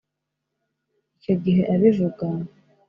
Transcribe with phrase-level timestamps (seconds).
[1.15, 2.25] ”Icyo gihe abivuga